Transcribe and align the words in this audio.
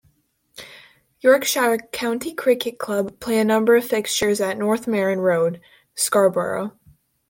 Yorkshire 1.19 1.77
County 1.91 2.33
Cricket 2.33 2.79
Club, 2.79 3.19
play 3.19 3.37
a 3.37 3.43
number 3.45 3.75
of 3.75 3.85
fixtures 3.85 4.41
at 4.41 4.57
North 4.57 4.87
Marine 4.87 5.19
Road, 5.19 5.61
Scarborough. 5.93 6.75